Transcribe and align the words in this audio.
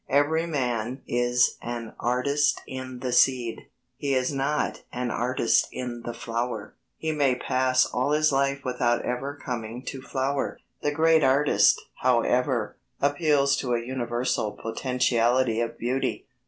Every 0.09 0.47
man 0.47 1.03
is 1.07 1.59
an 1.61 1.93
artist 1.99 2.61
in 2.65 3.01
the 3.01 3.11
seed: 3.13 3.67
he 3.97 4.15
is 4.15 4.33
not 4.33 4.81
an 4.91 5.11
artist 5.11 5.67
in 5.71 6.01
the 6.01 6.13
flower. 6.15 6.73
He 6.97 7.11
may 7.11 7.35
pass 7.35 7.85
all 7.85 8.09
his 8.09 8.31
life 8.31 8.65
without 8.65 9.05
ever 9.05 9.35
coming 9.45 9.85
to 9.85 10.01
flower. 10.01 10.57
The 10.81 10.91
great 10.91 11.23
artist, 11.23 11.79
however, 12.01 12.77
appeals 12.99 13.55
to 13.57 13.75
a 13.75 13.85
universal 13.85 14.53
potentiality 14.53 15.61
of 15.61 15.77
beauty. 15.77 16.25